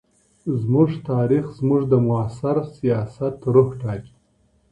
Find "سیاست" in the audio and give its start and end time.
2.77-3.35